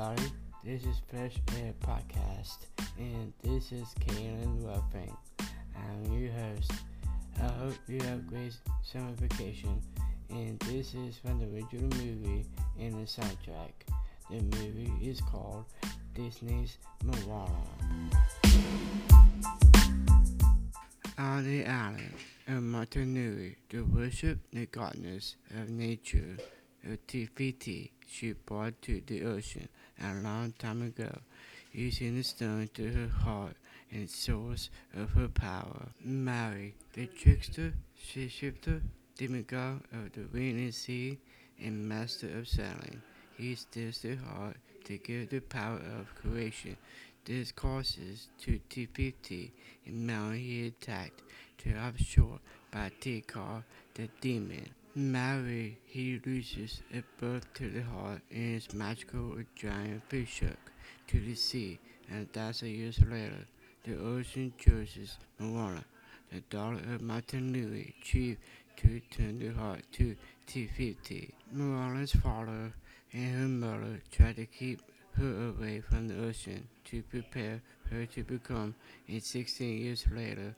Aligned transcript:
everybody. 0.00 0.32
This 0.64 0.84
is 0.84 1.00
Fresh 1.08 1.36
Air 1.58 1.72
Podcast, 1.80 2.58
and 2.98 3.32
this 3.42 3.72
is 3.72 3.86
Kalen 4.00 4.64
Ruffing. 4.66 5.14
I'm 5.76 6.12
your 6.12 6.32
host. 6.32 6.72
I 7.38 7.46
hope 7.46 7.74
you 7.86 8.00
have 8.02 8.26
great 8.26 8.52
summer 8.82 9.12
vacation, 9.16 9.80
and 10.30 10.58
this 10.60 10.94
is 10.94 11.18
from 11.18 11.38
the 11.40 11.46
original 11.46 11.90
movie 11.98 12.46
and 12.78 12.94
the 12.94 13.06
soundtrack. 13.06 13.72
The 14.30 14.40
movie 14.56 14.92
is 15.02 15.20
called 15.20 15.64
Disney's 16.14 16.78
Moana. 17.04 17.50
On 21.18 21.44
the 21.44 21.66
island 21.66 22.14
of 22.48 22.62
Motunui, 22.62 23.56
to 23.70 23.84
worship 23.84 24.38
the 24.52 24.66
goddess 24.66 25.36
of 25.58 25.68
nature, 25.68 26.36
of 26.84 27.06
Te 27.06 27.26
Fiti, 27.26 27.92
she 28.06 28.32
brought 28.32 28.80
to 28.82 29.02
the 29.06 29.24
ocean 29.24 29.68
a 30.02 30.14
long 30.14 30.52
time 30.58 30.82
ago, 30.82 31.18
using 31.72 32.16
the 32.16 32.22
stone 32.22 32.68
to 32.74 32.90
her 32.90 33.08
heart 33.08 33.56
and 33.92 34.08
source 34.08 34.70
of 34.94 35.10
her 35.10 35.28
power. 35.28 35.88
Maui, 36.04 36.74
the 36.94 37.06
trickster, 37.06 37.72
shifter, 37.96 38.82
demigod 39.16 39.82
of 39.92 40.12
the 40.12 40.26
wind 40.32 40.58
and 40.58 40.74
sea, 40.74 41.18
and 41.62 41.88
master 41.88 42.28
of 42.38 42.48
sailing. 42.48 43.02
He 43.36 43.54
steals 43.54 43.98
the 43.98 44.16
heart 44.16 44.56
to 44.84 44.96
give 44.98 45.30
the 45.30 45.40
power 45.40 45.80
of 45.98 46.14
creation. 46.14 46.76
This 47.24 47.52
causes 47.52 48.28
to 48.40 48.58
Te 48.68 48.86
Fiti, 48.86 49.52
and 49.86 50.06
Maui 50.06 50.38
he 50.38 50.66
attacked 50.68 51.22
to 51.58 51.76
offshore 51.76 52.40
by 52.70 52.90
Te 53.00 53.22
Kā, 53.26 53.62
the 53.94 54.08
demon. 54.20 54.70
Maui, 54.96 55.78
he 55.84 56.20
loses 56.26 56.82
a 56.92 57.04
birth 57.20 57.46
to 57.54 57.70
the 57.70 57.82
heart 57.82 58.22
and 58.32 58.56
is 58.56 58.74
magical 58.74 59.38
a 59.38 59.44
giant 59.54 60.02
fish 60.08 60.40
hook 60.40 60.72
to 61.06 61.20
the 61.20 61.36
sea, 61.36 61.78
and 62.10 62.26
a 62.26 62.32
thousand 62.32 62.70
years 62.70 62.98
later, 62.98 63.46
the 63.84 63.96
ocean 63.96 64.52
chooses 64.58 65.16
Moana, 65.38 65.84
the 66.32 66.40
daughter 66.50 66.80
of 66.92 67.02
Martin 67.02 67.54
Motunui, 67.54 67.94
chief, 68.02 68.36
to 68.78 68.88
return 68.88 69.38
the 69.38 69.50
heart 69.50 69.82
to 69.92 70.16
Te 70.46 70.66
Fiti. 70.66 71.34
Moana's 71.52 72.12
father 72.12 72.72
and 73.12 73.40
her 73.40 73.48
mother 73.48 74.00
try 74.10 74.32
to 74.32 74.46
keep 74.46 74.80
her 75.14 75.48
away 75.48 75.80
from 75.80 76.08
the 76.08 76.26
ocean 76.26 76.68
to 76.84 77.02
prepare 77.02 77.62
her 77.90 78.06
to 78.06 78.24
become, 78.24 78.74
and 79.08 79.22
16 79.22 79.78
years 79.78 80.04
later, 80.10 80.54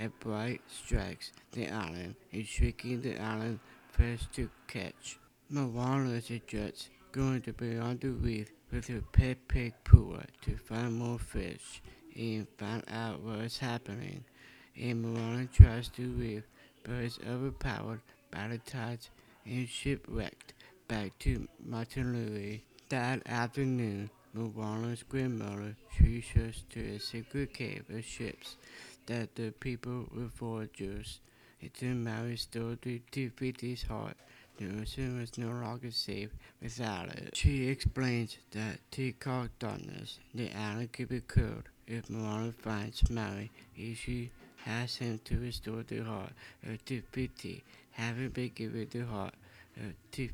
a 0.00 0.08
bright 0.20 0.60
strikes 0.68 1.32
the 1.52 1.68
island, 1.68 2.14
and 2.32 2.46
shrieking 2.46 3.00
the 3.00 3.20
island 3.20 3.58
first 3.90 4.32
to 4.32 4.50
catch. 4.66 5.18
Moana 5.50 6.20
suggests 6.20 6.88
going 7.12 7.40
to 7.42 7.52
beyond 7.52 8.00
the 8.00 8.10
reef 8.10 8.50
with 8.72 8.88
her 8.88 9.02
pet 9.12 9.36
pig 9.46 9.72
Pua 9.84 10.24
to 10.42 10.56
find 10.56 10.94
more 10.94 11.18
fish 11.18 11.80
and 12.16 12.46
find 12.58 12.82
out 12.88 13.20
what's 13.20 13.58
happening. 13.58 14.24
And 14.76 15.02
Moana 15.02 15.46
tries 15.46 15.88
to 15.90 16.02
leave, 16.02 16.42
but 16.82 16.94
is 16.94 17.20
overpowered 17.28 18.00
by 18.30 18.48
the 18.48 18.58
tides 18.58 19.10
and 19.44 19.68
shipwrecked 19.68 20.54
back 20.88 21.16
to 21.20 21.46
Motunui. 21.68 22.62
That 22.90 23.22
afternoon, 23.26 24.10
Moana's 24.34 25.02
grandmother 25.04 25.74
treats 25.96 26.36
us 26.36 26.64
to 26.70 26.80
a 26.80 27.00
secret 27.00 27.54
cave 27.54 27.84
of 27.88 28.04
ships 28.04 28.56
that 29.06 29.34
the 29.36 29.52
people 29.52 30.06
were 30.14 30.28
foragers. 30.28 31.20
Until 31.62 31.94
Maui 31.94 32.36
stole 32.36 32.76
the 32.82 33.00
Te 33.10 33.30
Fiti's 33.30 33.84
heart, 33.84 34.18
the 34.58 34.66
ocean 34.80 35.18
was 35.18 35.38
no 35.38 35.48
longer 35.48 35.90
safe 35.90 36.28
without 36.60 37.08
it. 37.08 37.34
She 37.34 37.68
explains 37.68 38.36
that 38.50 38.80
to 38.92 39.12
call 39.12 39.48
darkness, 39.58 40.18
the 40.34 40.52
island 40.54 40.92
could 40.92 41.08
be 41.08 41.22
killed 41.22 41.70
if 41.86 42.10
Moana 42.10 42.52
finds 42.52 43.08
Maui 43.10 43.50
if 43.74 43.98
she 44.00 44.30
has 44.64 44.96
him 44.96 45.20
to 45.24 45.38
restore 45.38 45.84
the 45.84 46.04
heart 46.04 46.32
of 46.66 46.84
Te 46.84 47.02
Having 47.92 48.28
been 48.28 48.52
given 48.54 48.88
the 48.90 49.06
heart 49.06 49.34
of 49.78 49.94
Te 50.12 50.26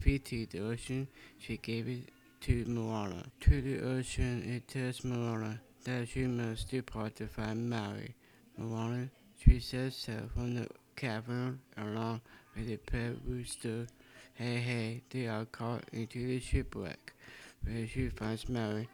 the 0.50 0.60
ocean, 0.60 1.06
she 1.38 1.56
gave 1.56 1.86
it 1.86 2.08
to 2.40 2.64
Moana. 2.66 3.24
To 3.40 3.60
the 3.60 3.80
ocean, 3.80 4.42
it 4.46 4.66
tells 4.66 5.04
Moana 5.04 5.60
that 5.84 6.08
she 6.08 6.26
must 6.26 6.70
depart 6.70 7.16
to 7.16 7.26
find 7.26 7.68
Maui. 7.68 8.14
Moana, 8.56 9.10
she 9.38 9.60
sets 9.60 9.96
sail 9.96 10.30
from 10.34 10.54
the 10.54 10.66
cavern 10.96 11.60
along 11.76 12.22
with 12.56 12.68
the 12.68 12.78
pet 12.78 13.16
rooster. 13.26 13.86
Heihei, 14.38 15.02
they 15.10 15.26
are 15.26 15.44
caught 15.44 15.84
into 15.92 16.26
the 16.26 16.40
shipwreck, 16.40 17.12
where 17.64 17.86
she 17.86 18.08
finds 18.08 18.48
Maui. 18.48 18.88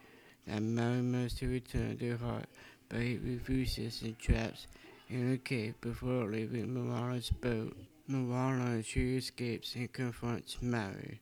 That 0.45 0.61
Maui 0.61 1.01
must 1.01 1.41
return 1.41 1.97
their 1.97 2.17
heart, 2.17 2.47
but 2.89 2.99
he 2.99 3.17
refuses 3.17 4.01
and 4.01 4.19
traps 4.19 4.67
in 5.09 5.33
a 5.33 5.37
cave 5.37 5.79
before 5.79 6.25
leaving 6.25 6.73
Moana's 6.73 7.29
boat. 7.29 7.77
Moana, 8.07 8.83
she 8.83 9.15
escapes 9.15 9.75
and 9.75 9.91
confronts 9.93 10.57
Maui. 10.61 11.21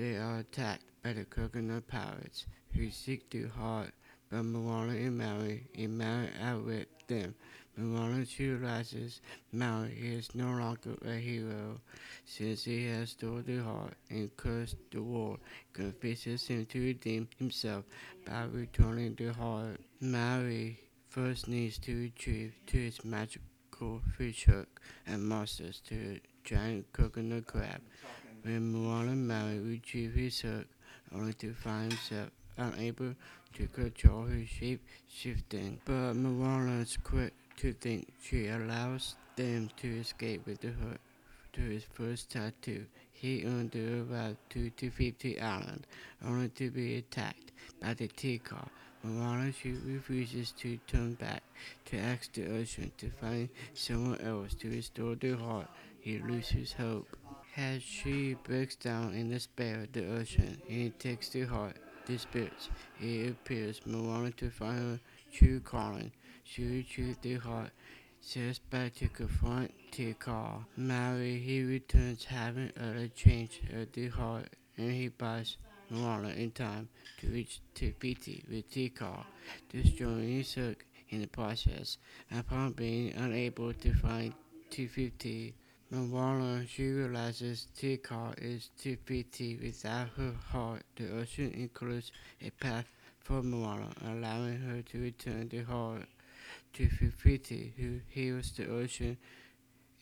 They 0.00 0.16
are 0.16 0.38
attacked 0.38 0.84
by 1.02 1.12
the 1.12 1.26
coconut 1.26 1.86
pirates, 1.86 2.46
who 2.72 2.88
seek 2.88 3.28
to 3.32 3.48
heart, 3.48 3.90
but 4.30 4.44
Moana 4.44 4.94
and 4.94 5.18
Maui, 5.18 5.64
and 5.76 5.98
Maui 5.98 6.30
outwit 6.40 6.88
them. 7.06 7.34
Moana 7.76 8.24
realizes 8.38 9.20
Maui 9.52 9.90
is 9.90 10.34
no 10.34 10.52
longer 10.52 10.96
a 11.04 11.18
hero 11.18 11.82
since 12.24 12.64
he 12.64 12.86
has 12.86 13.10
stolen 13.10 13.44
the 13.46 13.62
heart 13.62 13.92
and 14.08 14.34
cursed 14.38 14.76
the 14.90 15.02
world, 15.02 15.40
confesses 15.74 16.46
him 16.46 16.64
to 16.64 16.80
redeem 16.80 17.28
himself 17.36 17.84
by 18.24 18.44
returning 18.44 19.14
the 19.16 19.34
heart. 19.34 19.82
Maui 20.00 20.80
first 21.10 21.46
needs 21.46 21.76
to 21.76 21.94
retrieve 21.94 22.54
to 22.68 22.78
his 22.78 23.04
magical 23.04 24.00
fish 24.16 24.44
hook 24.44 24.80
and 25.06 25.28
masters 25.28 25.82
to 25.88 25.94
a 25.94 26.20
giant 26.42 26.90
coconut 26.94 27.46
crab. 27.46 27.82
When 28.42 28.72
Moana 28.72 29.60
retrieve 29.62 30.14
his 30.14 30.40
hook, 30.40 30.66
only 31.14 31.34
to 31.34 31.52
find 31.52 31.92
himself 31.92 32.30
unable 32.56 33.14
to 33.54 33.66
control 33.66 34.24
his 34.24 34.48
shape 34.48 34.80
shifting. 35.08 35.78
But 35.84 36.14
Moana 36.14 36.80
is 36.80 36.96
quick 36.96 37.34
to 37.58 37.74
think 37.74 38.08
she 38.22 38.48
allows 38.48 39.16
them 39.36 39.68
to 39.76 39.88
escape 39.88 40.46
with 40.46 40.60
the 40.62 40.68
hook 40.68 40.98
to 41.52 41.60
his 41.60 41.84
first 41.92 42.30
tattoo. 42.30 42.86
He 43.12 43.44
earned 43.44 43.72
the 43.72 44.04
right 44.08 44.36
to 44.50 44.90
Fiti 44.90 45.38
Island, 45.38 45.86
only 46.24 46.48
to 46.50 46.70
be 46.70 46.96
attacked 46.96 47.52
by 47.80 47.92
the 47.92 48.08
Te 48.08 48.38
Kā. 48.38 48.66
Moana 49.02 49.52
she 49.52 49.72
refuses 49.72 50.52
to 50.52 50.78
turn 50.86 51.14
back 51.14 51.42
to 51.86 51.98
ask 51.98 52.32
the 52.32 52.46
ocean 52.46 52.90
to 52.98 53.10
find 53.10 53.48
someone 53.74 54.20
else 54.20 54.54
to 54.54 54.70
restore 54.70 55.14
the 55.14 55.36
heart. 55.36 55.68
He 56.00 56.18
loses 56.18 56.72
hope. 56.72 57.08
As 57.60 57.82
she 57.82 58.36
breaks 58.42 58.74
down 58.74 59.12
in 59.12 59.28
despair, 59.28 59.86
the 59.92 60.06
ocean 60.16 60.62
it 60.66 60.98
takes 60.98 61.28
to 61.28 61.44
heart 61.44 61.76
the 62.06 62.16
spirits. 62.16 62.70
It 62.98 63.32
appears, 63.32 63.82
Moana 63.84 64.30
to 64.38 64.48
find 64.48 64.78
her 64.78 65.00
true 65.30 65.60
calling. 65.60 66.10
She 66.42 66.64
retrieves 66.64 67.18
the 67.20 67.34
heart, 67.34 67.70
sets 68.22 68.60
back 68.60 68.94
to 68.94 69.08
confront 69.08 69.72
Te 69.90 70.14
Kā. 70.14 70.64
Maui 70.78 71.38
he 71.38 71.62
returns, 71.62 72.24
having 72.24 72.72
utterly 72.80 73.10
changed 73.10 73.60
her 73.70 73.84
the 73.92 74.08
heart, 74.08 74.48
and 74.78 74.92
he 74.92 75.08
buys 75.08 75.58
Moana 75.90 76.30
in 76.30 76.52
time 76.52 76.88
to 77.18 77.26
reach 77.26 77.60
Tipiti 77.74 78.42
with 78.48 78.70
Te 78.70 78.88
Kā, 78.88 79.22
destroying 79.68 80.44
Cirque 80.44 80.86
in 81.10 81.20
the 81.20 81.26
process. 81.26 81.98
Upon 82.30 82.72
being 82.72 83.12
unable 83.12 83.74
to 83.74 83.92
find 83.92 84.32
250, 84.70 85.54
no 85.90 86.04
wonder 86.04 86.64
she 86.68 86.88
realizes 86.88 87.66
Te 87.76 87.96
Kā 87.98 88.34
is 88.38 88.70
TPT. 88.80 89.60
Without 89.60 90.08
her 90.16 90.32
heart, 90.50 90.82
the 90.94 91.10
ocean 91.18 91.52
includes 91.52 92.12
a 92.40 92.50
path 92.50 92.86
for 93.18 93.42
Moana, 93.42 93.88
allowing 94.06 94.58
her 94.58 94.82
to 94.82 95.00
return 95.00 95.48
the 95.48 95.62
heart 95.62 96.06
to 96.74 96.86
Pipiti, 96.86 97.72
who 97.76 98.00
heals 98.08 98.52
the 98.52 98.68
ocean 98.68 99.16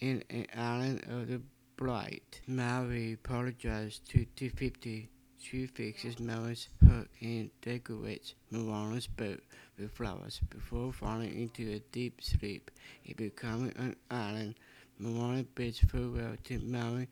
in 0.00 0.22
an 0.28 0.46
island 0.54 1.04
of 1.08 1.28
the 1.28 1.40
bright. 1.76 2.40
Maui 2.46 3.14
apologizes 3.14 4.00
to 4.08 4.26
Pipiti. 4.36 5.08
She 5.40 5.66
fixes 5.66 6.18
Maui's 6.18 6.68
hook 6.86 7.08
and 7.20 7.50
decorates 7.62 8.34
Moana's 8.50 9.06
boat 9.06 9.40
with 9.78 9.92
flowers 9.92 10.40
before 10.50 10.92
falling 10.92 11.32
into 11.32 11.72
a 11.72 11.78
deep 11.92 12.20
sleep 12.22 12.70
and 13.06 13.16
becoming 13.16 13.72
an 13.76 13.96
island 14.10 14.56
Moana 14.98 15.44
bids 15.54 15.78
farewell 15.78 16.36
to 16.44 16.58
Maui 16.58 17.08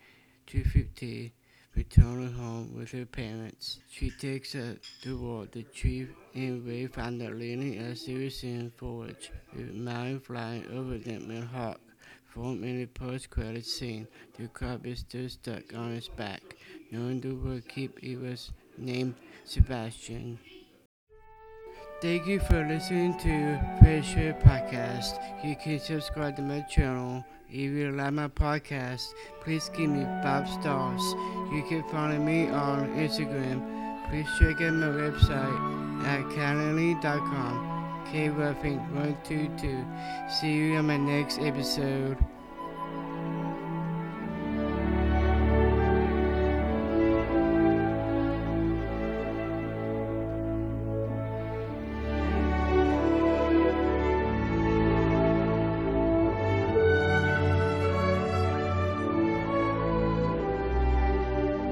Te 0.47 0.63
Fiti 0.63 1.33
returning 1.77 2.33
home 2.33 2.75
with 2.77 2.91
her 2.93 3.05
parents. 3.05 3.81
She 3.91 4.11
takes 4.11 4.55
her 4.55 4.77
toward 5.03 5.53
the 5.53 5.63
tree 5.63 6.09
and 6.35 6.67
Ray 6.67 6.87
find 6.87 7.21
her 7.21 7.31
leaning 7.31 7.79
as 7.79 8.07
they 8.07 8.15
resume 8.15 8.73
forward, 8.77 9.17
with 9.55 9.75
Maui 9.75 10.19
flying 10.19 10.67
over 10.73 10.99
them 10.99 11.31
in 11.31 11.43
hawk. 11.43 11.81
Form 12.25 12.65
in 12.65 12.81
the 12.81 12.87
post-credit 12.87 13.65
scene, 13.65 14.07
the 14.39 14.49
crab 14.49 14.85
is 14.85 15.01
still 15.01 15.29
stuck 15.29 15.75
on 15.75 15.95
his 15.95 16.09
back. 16.09 16.43
Knowing 16.91 17.21
the 17.21 17.35
word 17.35 17.69
keep, 17.69 17.99
he 18.01 18.17
was 18.17 18.53
named 18.77 19.15
Sebastian. 19.45 20.39
Thank 22.03 22.27
you 22.27 22.41
for 22.41 22.67
listening 22.67 23.19
to 23.21 23.59
Pressure 23.81 24.37
Podcast. 24.45 25.19
You 25.43 25.57
can 25.57 25.81
subscribe 25.81 26.37
to 26.37 26.43
my 26.43 26.61
channel. 26.61 27.25
If 27.49 27.71
you 27.73 27.93
like 27.93 28.13
my 28.13 28.27
podcast, 28.29 29.15
please 29.41 29.71
give 29.77 29.91
me 29.91 30.05
five 30.23 30.49
stars. 30.49 31.01
You 31.53 31.63
can 31.69 31.83
follow 31.91 32.19
me 32.19 32.49
on 32.49 32.89
Instagram. 32.97 33.63
Please 34.11 34.27
check 34.39 34.61
out 34.61 34.75
my 34.75 34.89
website 34.89 36.05
at 36.05 36.23
calendly.com. 36.35 37.75
K-Ruffing122. 38.11 40.31
See 40.41 40.53
you 40.53 40.77
on 40.77 40.87
my 40.87 40.97
next 40.97 41.39
episode. 41.41 42.17